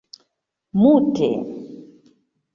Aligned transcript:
mute 0.81 1.29